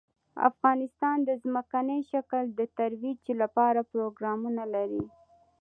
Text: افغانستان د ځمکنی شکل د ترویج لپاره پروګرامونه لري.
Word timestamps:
افغانستان 0.49 1.17
د 1.27 1.29
ځمکنی 1.43 1.99
شکل 2.11 2.43
د 2.59 2.61
ترویج 2.77 3.23
لپاره 3.41 3.79
پروګرامونه 3.91 4.63
لري. 4.75 5.03